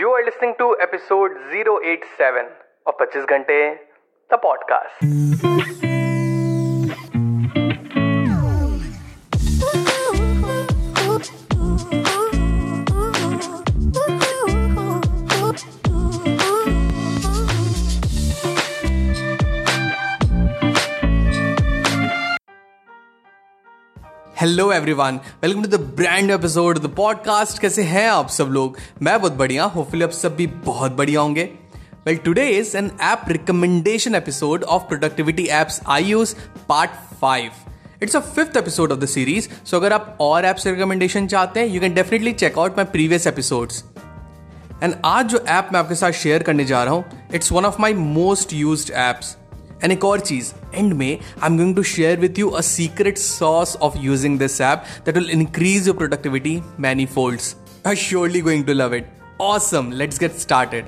You 0.00 0.08
are 0.08 0.24
listening 0.24 0.54
to 0.58 0.66
episode 0.80 1.32
087 1.52 2.46
of 2.86 2.94
25 2.96 3.26
घंटे 3.28 3.58
the 4.30 4.38
podcast. 4.46 5.99
Hello 24.40 24.72
everyone 24.72 25.20
welcome 25.42 25.62
to 25.62 25.68
the 25.68 25.74
brand 25.74 26.30
episode 26.30 26.78
the 26.78 26.86
podcast 26.86 27.58
कैसे 27.58 27.82
हैं 27.82 28.08
आप 28.10 28.28
सब 28.28 28.44
लोग? 28.44 28.76
मैं 29.02 29.20
बहुत 29.20 29.32
बढ़िया 29.32 29.64
होपफुली 29.64 30.02
आप 30.02 30.10
सब 30.10 30.36
भी 30.36 30.46
बहुत 30.46 30.92
बढ़िया 30.92 31.20
होंगे। 31.20 31.44
Well 32.06 32.16
today 32.16 32.46
is 32.48 32.76
an 32.76 32.90
app 33.00 33.22
recommendation 33.28 34.14
episode 34.14 34.64
of 34.64 34.82
productivity 34.82 35.48
apps 35.50 35.80
I 35.88 36.04
use 36.04 36.34
part 36.68 36.90
five 37.20 37.50
it's 38.02 38.16
a 38.16 38.20
fifth 38.20 38.56
episode 38.56 38.92
of 38.92 38.98
the 38.98 39.06
series 39.06 39.48
so 39.66 39.76
अगर 39.76 39.92
आप 39.92 40.18
और 40.20 40.44
एप्स 40.44 40.66
रिकमेंडेशन 40.66 41.26
चाहते 41.26 41.60
हैं 41.60 41.66
you 41.66 41.80
can 41.80 41.94
definitely 41.94 42.32
check 42.32 42.58
out 42.58 42.70
my 42.70 42.84
previous 42.84 43.26
episodes 43.26 43.84
and 44.82 44.94
आज 45.04 45.26
जो 45.26 45.44
app 45.48 45.68
मैं 45.72 45.80
आपके 45.80 45.94
साथ 45.94 46.10
शेयर 46.10 46.42
करने 46.42 46.64
जा 46.64 46.84
रहा 46.84 46.94
हूँ 46.94 47.04
it's 47.34 47.52
one 47.52 47.64
of 47.64 47.76
my 47.80 47.94
most 47.94 48.52
use 48.52 48.92
apps 48.92 49.36
and 49.84 49.92
एक 49.92 50.04
और 50.04 50.20
चीज़ 50.20 50.52
एंड 50.74 50.92
में 50.92 51.08
I 51.08 51.46
am 51.46 51.56
going 51.56 51.76
to 51.76 51.82
share 51.82 52.18
with 52.20 52.38
you 52.38 52.48
a 52.48 52.60
secret 52.60 53.18
sauce 53.18 53.76
of 53.76 53.98
using 53.98 54.38
this 54.38 54.60
app 54.60 54.84
that 55.06 55.16
will 55.16 55.30
increase 55.30 55.86
your 55.88 55.96
productivity 55.96 56.60
many 56.80 57.06
folds 57.06 57.56
I 57.86 57.96
surely 57.96 58.40
going 58.40 58.64
to 58.64 58.72
love 58.72 58.94
it 58.94 59.10
awesome 59.40 59.90
let's 59.92 60.18
get 60.18 60.36
started 60.36 60.86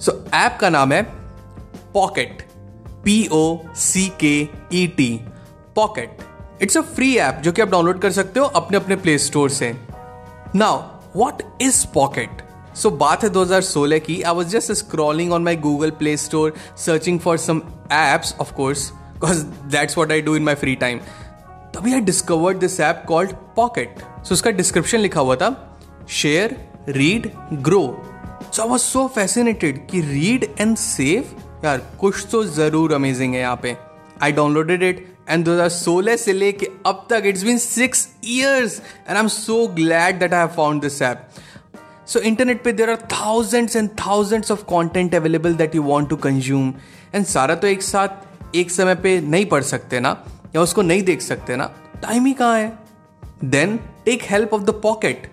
so 0.00 0.24
app 0.34 0.58
का 0.60 0.70
नाम 0.70 0.92
है 0.92 1.02
Pocket 1.94 2.42
P 3.04 3.28
O 3.32 3.58
C 3.76 4.12
K 4.20 4.36
E 4.74 4.86
T 4.86 5.20
Pocket 5.76 6.18
it's 6.62 6.76
a 6.76 6.80
free 6.80 7.16
app 7.16 7.40
जो 7.44 7.52
कि 7.52 7.62
आप 7.62 7.68
download 7.68 7.98
कर 7.98 8.10
सकते 8.10 8.40
हो 8.40 8.46
अपने 8.46 8.76
अपने 8.76 8.96
प्ले 8.96 9.18
स्टोर 9.18 9.50
से. 9.50 9.74
Now 10.54 10.82
what 11.16 11.42
is 11.62 11.86
Pocket 11.86 12.42
so 12.74 12.88
so, 12.88 12.98
बात 12.98 13.24
है 13.24 13.30
2016 13.30 14.00
की 14.00 14.20
I 14.22 14.34
was 14.34 14.48
just 14.48 14.72
scrolling 14.72 15.32
on 15.32 15.42
my 15.42 15.56
Google 15.56 15.90
Play 15.90 16.16
Store 16.16 16.54
searching 16.78 17.20
for 17.20 17.38
some 17.38 17.62
apps 17.92 18.34
of 18.40 18.54
course 18.54 18.90
because 18.90 19.44
that's 19.72 19.98
what 19.98 20.12
I 20.12 20.20
do 20.20 20.36
in 20.36 20.42
my 20.42 20.54
free 20.54 20.74
time 20.74 20.98
तभी 21.74 21.94
I 21.94 22.00
discovered 22.00 22.58
this 22.58 22.80
app 22.80 23.04
called 23.08 23.32
Pocket 23.56 24.00
so 24.24 24.34
उसका 24.34 24.50
description 24.50 24.98
लिखा 24.98 25.20
हुआ 25.20 25.36
था 25.36 25.78
share 26.08 26.56
read 26.88 27.30
grow 27.52 27.84
so 28.52 28.62
I 28.62 28.68
was 28.68 28.82
so 28.82 29.06
fascinated 29.14 29.86
कि 29.88 30.00
read 30.00 30.48
and 30.60 30.76
save 30.76 31.36
यार 31.64 31.78
कुछ 32.00 32.26
तो 32.32 32.44
ज़रूर 32.44 32.92
अमेजिंग 32.92 33.34
है 33.34 33.40
यहाँ 33.40 33.56
पे। 33.56 33.76
आई 34.22 34.32
डाउनलोडेड 34.32 34.82
इट 34.82 35.06
एंड 35.30 35.48
2016 35.48 36.16
से 36.16 36.32
लेके 36.32 36.66
अब 36.86 37.06
तक 37.10 37.22
it's 37.26 37.42
been 37.42 37.58
six 37.58 38.08
years 38.24 38.80
and 39.08 39.16
I 39.16 39.22
am 39.22 39.28
so 39.28 39.66
glad 39.66 40.18
that 40.18 40.32
I 40.32 40.40
have 40.40 40.48
found 40.48 40.82
this 40.82 41.02
app 41.02 41.28
so 42.06 42.20
internet 42.20 42.62
पे 42.64 42.72
there 42.72 42.90
are 42.90 42.96
thousands 43.12 43.76
and 43.76 43.88
thousands 44.00 44.50
of 44.52 44.64
content 44.64 45.14
available 45.14 45.54
that 45.54 45.74
you 45.74 45.82
want 45.82 46.08
to 46.08 46.16
consume 46.16 46.72
and 47.14 47.26
सारा 47.26 47.54
तो 47.54 47.66
एक 47.66 47.82
साथ, 47.82 48.08
एक 48.54 48.70
समय 48.70 48.94
पे 48.94 49.20
नहीं 49.20 49.46
पढ़ 49.46 49.62
सकते 49.62 50.00
ना, 50.00 50.16
या 50.54 50.60
उसको 50.60 50.82
नहीं 50.82 51.02
देख 51.02 51.22
सकते 51.22 51.56
ना। 51.56 51.70
टाइम 52.02 52.26
ही 52.26 52.32
कहाँ 52.32 52.58
है? 52.58 52.72
Then 53.44 53.76
take 54.04 54.22
help 54.22 54.54
of 54.54 54.62
the 54.62 54.70
Pocket 54.82 55.30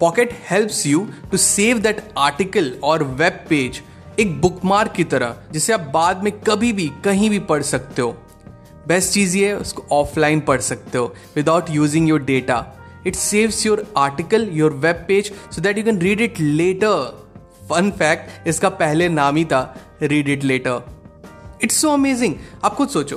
Pocket 0.00 0.32
helps 0.50 0.86
you 0.86 1.06
to 1.30 1.36
save 1.36 1.78
that 1.78 2.02
article 2.18 2.72
और 2.84 3.02
वेब 3.02 3.44
पेज 3.48 3.82
एक 4.20 4.40
बुकमार्क 4.40 4.92
की 4.92 5.04
तरह, 5.04 5.36
जिसे 5.52 5.72
आप 5.72 5.80
बाद 5.94 6.22
में 6.24 6.32
कभी 6.40 6.72
भी, 6.72 6.90
कहीं 7.04 7.30
भी 7.30 7.38
पढ़ 7.40 7.62
सकते 7.62 8.02
हो। 8.02 8.16
बेस्ट 8.88 9.12
चीज़ 9.12 9.36
ये 9.36 9.52
उसको 9.52 9.84
ऑफलाइन 9.92 10.40
पढ़ 10.40 10.60
सकते 10.60 10.98
हो 10.98 11.14
without 11.36 11.70
using 11.70 12.08
your 12.08 12.22
data 12.22 12.64
it 13.06 13.16
saves 13.16 13.64
your 13.64 13.78
article, 13.96 14.42
your 14.58 14.70
web 14.78 15.06
page, 15.08 15.32
so 15.50 15.60
that 15.60 15.76
you 15.76 15.84
can 15.84 15.98
read 16.00 16.26
it 16.28 16.42
later. 16.58 16.96
Fun 17.68 17.90
fact 17.98 18.46
इसका 18.48 18.68
पहले 18.80 19.08
नाम 19.08 19.36
ही 19.36 19.44
था 19.44 19.60
Read 20.02 20.28
It 20.28 20.44
Later 20.44 21.58
it's 21.62 21.80
so 21.80 21.90
amazing 21.90 22.34
आप 22.64 22.74
खुद 22.74 22.88
सोचो 22.88 23.16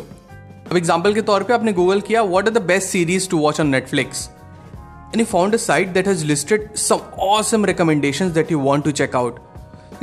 अब 0.70 0.78
एग्ज़ाम्पल 0.78 1.14
के 1.14 1.22
तौर 1.22 1.44
पे 1.44 1.54
आपने 1.54 1.74
गूगल 1.74 2.02
किया 2.08 2.22
what 2.24 2.48
are 2.48 2.54
the 2.54 2.62
best 2.68 2.88
series 2.88 3.30
to 3.30 3.38
watch 3.40 3.60
on 3.62 3.68
Netflix 3.68 4.28
and 4.30 5.20
you 5.20 5.26
found 5.26 5.54
a 5.54 5.58
site 5.58 5.90
that 5.94 6.08
has 6.08 6.26
listed 6.26 6.68
some 6.78 7.00
awesome 7.28 7.66
recommendations 7.66 8.32
that 8.34 8.52
you 8.52 8.60
want 8.62 8.84
to 8.84 8.92
check 8.92 9.16
out 9.16 9.40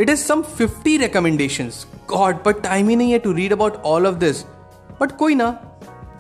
it 0.01 0.11
is 0.11 0.25
some 0.25 0.43
50 0.61 0.99
recommendations 1.01 1.87
God 2.09 2.43
but 2.47 2.63
time 2.63 2.89
ही 2.89 2.97
नहीं 2.97 3.13
है 3.13 3.19
to 3.19 3.33
read 3.33 3.53
about 3.53 3.83
all 3.87 4.07
of 4.07 4.15
this 4.19 4.45
but 5.01 5.17
कोई 5.17 5.35
ना 5.35 5.51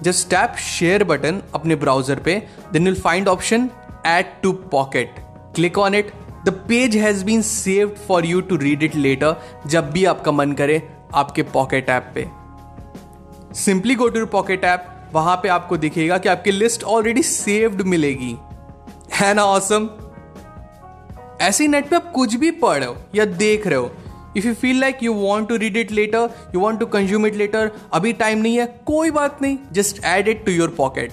just 0.02 0.28
tap 0.30 0.56
share 0.58 1.04
button 1.04 1.42
अपने 1.54 1.76
browser 1.76 2.20
पे 2.20 2.34
then 2.72 2.88
you'll 2.88 3.02
find 3.02 3.28
option 3.28 3.68
add 4.06 4.26
to 4.42 4.52
Pocket 4.52 5.14
click 5.54 5.78
on 5.78 5.94
it 5.94 6.12
the 6.44 6.48
page 6.68 6.96
has 6.96 7.24
been 7.24 7.42
saved 7.42 7.94
for 8.08 8.26
you 8.26 8.40
to 8.40 8.56
read 8.56 8.82
it 8.82 8.96
later 8.96 9.36
जब 9.66 9.90
भी 9.90 10.04
आपका 10.04 10.32
मन 10.32 10.52
करे 10.52 10.82
आपके 11.14 11.42
पॉकेट 11.42 11.88
ऐप 11.88 12.10
पे. 12.14 12.26
Simply 13.54 13.94
go 13.94 14.08
to 14.08 14.26
Pocket 14.26 14.64
app 14.64 14.92
वहाँ 15.12 15.36
पे 15.36 15.48
आपको 15.48 15.76
दिखेगा 15.76 16.18
कि 16.18 16.28
आपकी 16.28 16.50
लिस्ट 16.50 16.84
ऑलरेडी 16.84 17.22
सेव्ड 17.22 17.82
मिलेगी. 17.82 18.36
है 19.14 19.32
ना 19.34 19.44
ऑसम 19.44 19.88
ऐसे 21.40 21.66
नेट 21.68 21.88
पे 21.88 21.96
आप 21.96 22.10
कुछ 22.12 22.34
भी 22.34 22.50
पढ़ 22.50 22.84
या 23.14 23.24
देख 23.24 23.66
रहे 23.66 23.78
हो 23.78 23.90
if 24.36 24.46
you 24.46 24.54
feel 24.54 24.80
like 24.80 25.02
you 25.02 25.12
want 25.14 25.48
to 25.48 25.56
read 25.56 25.76
it 25.76 25.92
later 25.92 26.28
you 26.54 26.60
want 26.60 26.80
to 26.80 26.86
consume 26.86 27.26
it 27.26 27.34
later 27.34 27.70
अभी 27.92 28.12
टाइम 28.12 28.38
नहीं 28.38 28.58
है, 28.58 28.66
कोई 28.86 29.10
बात 29.10 29.42
नहीं 29.42 29.58
just 29.72 30.04
add 30.04 30.28
it 30.28 30.44
to 30.46 30.52
your 30.52 30.74
Pocket 30.76 31.12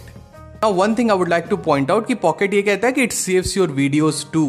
one 0.66 0.96
thing 0.96 1.12
I 1.12 1.18
would 1.18 1.30
like 1.30 1.46
to 1.50 1.58
point 1.58 1.92
out 1.92 2.08
कि 2.08 2.16
pocket 2.16 2.54
ये 2.54 2.62
कहता 2.62 2.88
है 2.88 2.94
कि 2.94 3.04
it 3.04 3.12
saves 3.12 3.58
your 3.58 3.72
videos 3.72 4.26
too 4.34 4.46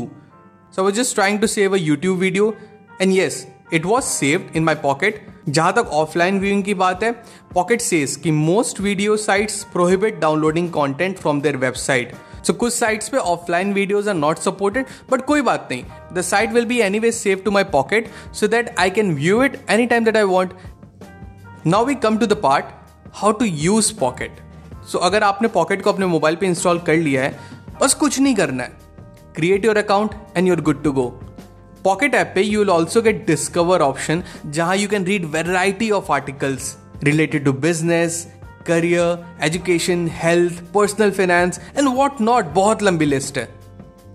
so 0.77 0.87
I 0.87 0.93
just 0.93 1.15
trying 1.15 1.41
to 1.41 1.47
save 1.47 1.75
a 1.75 1.79
YouTube 1.79 2.19
video 2.19 2.55
and 3.03 3.13
yes 3.13 3.47
it 3.73 3.87
was 3.87 4.05
saved 4.05 4.57
in 4.57 4.65
my 4.65 4.75
Pocket 4.75 5.27
जहाँ 5.49 5.73
तक 5.73 5.89
offline 5.93 6.39
viewing 6.41 6.63
की 6.65 6.75
बात 6.75 7.03
है 7.03 7.11
पॉकेट 7.55 7.81
सेज 7.81 8.17
कि 8.17 8.31
most 8.31 8.81
video 8.81 9.17
sites 9.17 9.63
prohibit 9.73 10.21
downloading 10.21 10.71
content 10.71 11.19
from 11.19 11.41
their 11.41 11.57
website 11.57 12.13
so 12.47 12.53
कुछ 12.53 12.73
sites 12.73 13.09
पे 13.09 13.19
offline 13.19 13.73
videos 13.75 14.09
are 14.09 14.15
not 14.15 14.39
supported 14.39 14.87
but 15.11 15.25
कोई 15.27 15.43
बात 15.43 15.69
नहीं। 15.71 15.85
The 16.15 16.21
site 16.23 16.53
will 16.53 16.67
be 16.67 16.81
anyway 16.99 17.13
save 17.13 17.43
to 17.45 17.51
my 17.51 17.65
Pocket 17.73 18.11
so 18.35 18.49
that 18.49 18.75
I 18.79 18.91
can 18.91 19.15
view 19.15 19.43
it 19.45 19.59
any 19.71 19.87
time 19.87 20.05
that 20.05 20.17
I 20.17 20.23
want 20.23 20.53
now 21.67 21.85
we 21.85 21.95
come 21.97 22.19
to 22.19 22.27
the 22.27 22.41
part 22.43 22.65
how 23.15 23.33
to 23.33 23.45
use 23.45 23.93
Pocket 24.01 24.41
so 24.93 24.99
अगर 24.99 25.23
आपने 25.23 25.49
pocket 25.49 25.83
को 25.83 25.93
अपने 25.93 26.07
mobile 26.07 26.37
पे 26.37 26.47
install 26.47 26.79
कर 26.79 26.97
लिया 26.97 27.23
है, 27.23 27.39
बस 27.81 27.95
कुछ 27.95 28.19
नहीं 28.21 28.35
करना 28.35 28.63
है। 28.63 28.73
Create 29.37 29.65
your 29.65 29.79
account 29.79 30.11
and 30.37 30.49
you're 30.49 30.61
good 30.61 30.83
to 30.83 30.93
go 30.93 31.07
Pocket 31.85 32.15
app 32.15 32.33
पे 32.35 32.43
you 32.43 32.59
will 32.59 32.71
also 32.71 33.03
get 33.03 33.27
discover 33.27 33.81
option 33.83 34.23
जहाँ 34.47 34.77
you 34.77 34.89
can 34.89 35.05
read 35.05 35.25
variety 35.31 35.91
of 35.91 36.13
articles 36.13 36.77
related 37.05 37.45
to 37.45 37.53
business 37.53 38.27
career 38.67 39.25
education 39.43 40.09
health 40.13 40.63
personal 40.75 41.11
finance 41.11 41.61
and 41.79 41.89
what 41.89 42.21
not 42.21 42.45
बहुत 42.55 42.83
लंबी 42.83 43.05
list 43.05 43.39
है। 43.39 43.49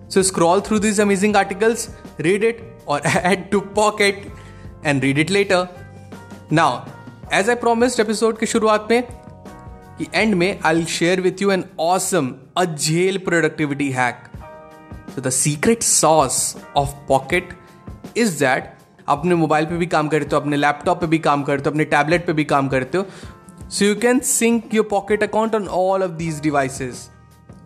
So 0.09 0.23
scroll 0.23 0.61
through 0.61 0.79
this 0.79 0.99
amazing 0.99 1.35
articles 1.35 1.87
read 2.19 2.43
it 2.43 2.61
और 2.87 3.01
add 3.07 3.49
to 3.51 3.59
Pocket 3.75 4.25
and 4.85 5.01
read 5.03 5.19
it 5.19 5.31
later 5.31 5.67
now 6.53 6.79
as 7.33 7.49
I 7.49 7.55
promised 7.55 7.99
episode 7.99 8.37
की 8.39 8.45
शुरुआत 8.45 8.87
में, 8.91 9.03
कि 9.03 10.07
end 10.13 10.35
में 10.35 10.59
I 10.65 10.85
share 10.85 11.21
with 11.21 11.41
you 11.41 11.51
an 11.51 11.63
awesome 11.79 12.33
a 12.57 12.65
झेल 12.65 13.17
productivity 13.17 13.89
hack 13.91 14.23
so 15.15 15.21
the 15.21 15.29
secret 15.29 15.83
sauce 15.83 16.57
of 16.77 16.89
Pocket 17.07 17.57
is 18.17 18.39
that 18.39 18.73
अपने 19.07 19.35
mobile 19.35 19.65
पे 19.65 19.77
भी 19.77 19.85
काम 19.85 20.07
करते 20.07 20.35
हो 20.35 20.41
अपने 20.41 20.57
लैपटॉप 20.57 20.99
पे 21.01 21.07
भी 21.07 21.17
काम 21.19 21.43
करते 21.43 21.63
हो 21.65 21.71
अपने 21.71 21.85
टैबलेट 21.85 22.25
पे 22.27 22.33
भी 22.33 22.43
काम 22.45 22.67
करते 22.67 22.97
हो 22.97 23.05
so 23.69 23.85
you 23.85 23.95
can 23.95 24.19
sync 24.19 24.73
your 24.73 24.85
Pocket 24.89 25.23
account 25.23 25.55
on 25.55 25.67
all 25.67 26.03
of 26.03 26.11
these 26.11 26.39
devices 26.41 27.09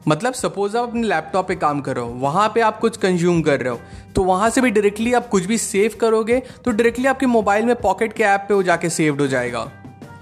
मतलब 0.07 0.33
सपोज़ 0.33 0.75
आप 0.77 0.87
अपने 0.89 1.03
लैपटॉप 1.03 1.47
पे 1.47 1.55
काम 1.55 1.79
कर 1.81 1.95
रहे 1.95 2.05
हो, 2.05 2.11
वहाँ 2.11 2.47
पे 2.55 2.61
आप 2.61 2.79
कुछ 2.79 2.97
कंज्यूम 2.97 3.41
कर 3.41 3.59
रहे 3.59 3.69
हो 3.69 3.79
तो 4.15 4.23
वहाँ 4.23 4.49
से 4.49 4.61
भी 4.61 4.71
डायरेक्टली 4.71 5.13
आप 5.13 5.27
कुछ 5.27 5.45
भी 5.45 5.57
सेव 5.57 5.95
करोगे 6.01 6.39
तो 6.65 6.71
डायरेक्टली 6.71 7.05
आपके 7.07 7.25
मोबाइल 7.25 7.65
में 7.65 7.75
पॉकेट 7.75 8.13
के 8.13 8.23
ऐप 8.23 8.45
पे 8.49 8.53
वो 8.53 8.63
जाके 8.63 8.89
सेव्ड 8.89 9.21
हो 9.21 9.27
जाएगा। 9.27 9.59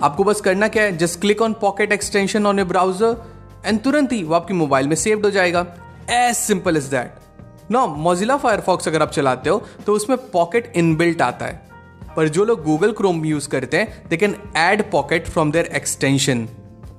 आपको 0.01 0.23
बस 0.23 0.41
करना 0.41 0.67
क्या 0.67 0.83
है 0.83 0.95
just 0.97 1.19
click 1.21 1.41
on 1.41 1.53
Pocket 1.61 1.91
extension 1.91 2.45
on 2.45 2.59
a 2.59 2.63
browser 2.63 3.17
and 3.65 3.81
तुरंत 3.83 4.11
ही 4.11 4.23
वो 4.23 4.35
आपके 4.35 4.53
मोबाइल 4.53 4.87
में 4.87 4.95
सेव्ड 4.97 5.25
हो 5.25 5.31
जाएगा। 5.31 5.65
As 6.09 6.35
simple 6.35 6.77
is 6.77 6.91
that 6.91 7.71
no 7.71 7.85
Mozilla 7.87 8.37
Firefox 8.37 8.87
अगर 8.87 9.01
आप 9.01 9.11
चलाते 9.11 9.49
हो 9.49 9.61
तो 9.85 9.93
उसमें 9.93 10.17
पॉकेट 10.29 10.71
इनबिल्ट 10.75 11.21
आता 11.21 11.45
है। 11.45 11.70
पर 12.15 12.27
जो 12.29 12.45
लोग 12.45 12.63
गूगल 12.63 12.91
क्रोम 12.91 13.25
यूज़ 13.25 13.47
करते 13.49 13.77
हैं 13.77 14.03
they 14.09 14.17
can 14.17 14.35
add 14.57 14.89
Pocket 14.91 15.27
from 15.27 15.51
there 15.51 15.65
extension 15.75 16.47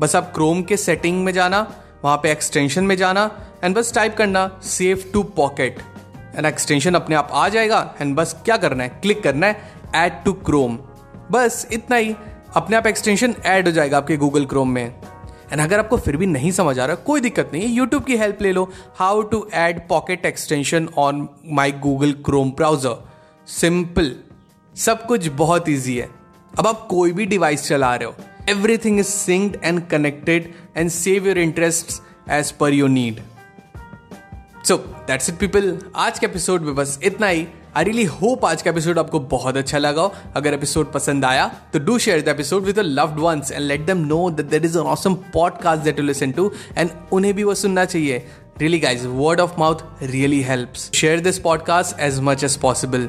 बस 0.00 0.16
आप 0.16 0.32
क्रोम 0.34 0.62
के 0.62 0.76
सेटिंग 0.76 1.24
में 1.24 1.32
जाना, 1.32 1.60
वहाँ 2.04 2.16
पे 2.16 2.30
एक्सटेंशन 2.32 2.84
में 2.84 2.96
जाना 2.96 3.30
एंड 3.64 3.76
बस 3.76 3.94
टाइप 3.94 4.16
करना 4.16 4.50
save 4.64 5.04
to 5.12 5.22
Pocket 5.36 5.78
and 6.36 6.46
extension 6.46 6.94
अपने 6.94 7.16
आप 7.16 7.28
आ 7.32 7.48
जाएगा 7.48 7.94
एंड 8.00 8.14
बस 8.16 8.34
क्या 8.44 8.56
करना 8.56 8.84
है? 8.84 8.88
क्लिक 9.02 9.22
करना 9.22 9.46
है 9.46 9.72
ऐड 9.96 10.12
टू 10.24 10.32
क्रोम 10.32 10.78
बस 11.30 11.66
इतना 11.72 11.96
ही, 11.96 12.14
अपने 12.56 12.76
आप 12.76 12.86
एक्सटेंशन 12.86 13.34
ऐड 13.46 13.66
हो 13.66 13.72
जाएगा 13.72 13.96
आपके 13.96 14.16
गूगल 14.16 14.44
क्रोम 14.46 14.70
में. 14.70 14.94
एंड 15.52 15.60
अगर 15.60 15.78
आपको 15.78 15.96
फिर 15.96 16.16
भी 16.16 16.26
नहीं 16.26 16.50
समझ 16.52 16.78
आ 16.78 16.84
रहा, 16.86 16.96
कोई 16.96 17.20
दिक्कत 17.20 17.50
नहीं 17.52 17.62
है 17.62 17.68
यूट्यूब 17.68 18.04
की 18.04 18.16
हेल्प 18.16 18.42
ले 18.42 18.52
लो. 18.52 18.68
How 18.98 19.22
to 19.22 19.46
add 19.54 19.86
Pocket 19.88 20.26
extension 20.26 20.88
on 20.98 21.28
my 21.46 21.72
Google 21.82 22.12
Chrome 22.24 22.50
browser 22.50 22.96
simple 23.48 24.14
सब 24.76 25.04
कुछ 25.06 25.26
बहुत 25.28 25.68
ईजी 25.68 25.96
है। 25.96 26.08
अब 26.58 26.66
आप 26.66 26.86
कोई 26.90 27.12
भी 27.12 27.24
डिवाइस 27.26 27.64
चला 27.64 27.94
रहे 27.94 28.06
हो 28.06 28.14
everything 28.50 28.98
is 29.00 29.06
synced 29.06 29.56
and 29.64 29.80
connected 29.88 30.52
and 30.76 30.90
save 30.90 31.26
your 31.26 31.38
interest 31.38 31.92
as 32.30 32.50
per 32.50 32.74
your 32.74 32.88
need 32.88 33.20
so 34.64 34.76
that's 34.76 35.28
it 35.28 35.38
people 35.38 35.78
आज 35.96 36.18
के 36.18 36.26
एपिसोड 36.26 36.62
में 36.62 36.74
बस 36.74 36.98
इतना 37.02 37.26
ही। 37.26 37.46
आई 37.76 37.84
रियली 37.84 38.04
होप 38.04 38.44
आज 38.44 38.62
का 38.62 38.70
एपिसोड 38.70 38.98
आपको 38.98 39.20
बहुत 39.20 39.56
अच्छा 39.56 39.78
लगा 39.78 40.02
हो। 40.02 40.14
अगर 40.36 40.54
एपिसोड 40.54 40.92
पसंद 40.92 41.24
आया 41.24 41.46
तो 41.72 41.78
do 41.78 41.98
share 41.98 42.22
the 42.22 42.28
episode 42.28 42.62
with 42.62 42.78
loved 42.78 43.20
ones 43.20 43.52
and 43.52 43.62
let 43.62 43.80
them 43.80 43.98
know 44.06 44.28
that 44.30 44.46
there 44.46 44.64
is 44.64 44.78
an 44.78 44.84
awesome 44.84 45.14
podcast 45.34 45.82
that 45.82 45.96
to 45.96 46.02
listen 46.02 46.32
to 46.32 46.50
and 46.78 46.90
उन्हें 47.12 47.34
भी 47.34 47.44
वो 47.44 47.54
सुनना 47.54 47.84
चाहिए। 47.84 48.26
Really 48.60 48.78
guys 48.78 49.04
word 49.04 49.40
of 49.40 49.58
mouth 49.58 50.02
really 50.02 50.42
helps 50.42 50.90
share 50.94 51.20
this 51.20 51.38
podcast 51.38 52.00
as 52.00 52.18
much 52.20 52.44
as 52.44 52.56
possible 52.56 53.08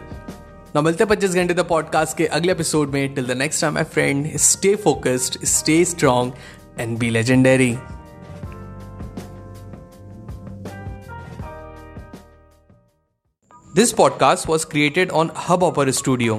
ना 0.75 0.81
मिलते 0.81 1.05
पच्चीस 1.05 1.33
घंटे 1.35 1.53
the 1.53 1.59
podcast 1.69 2.17
के 2.17 2.25
अगले 2.35 2.51
एपिसोड 2.51 2.93
में 2.93 3.13
till 3.15 3.25
the 3.27 3.31
next 3.37 3.61
time 3.61 3.73
my 3.73 3.83
friend 3.95 4.37
stay 4.45 4.75
focused 4.83 5.35
stay 5.47 5.73
strong 5.85 6.33
and 6.79 6.97
be 6.99 7.09
legendary 7.09 7.75
This 13.77 13.91
podcast 13.99 14.47
was 14.49 14.63
created 14.71 15.13
on 15.19 15.29
Hubhopper 15.43 15.85
Studio. 15.99 16.33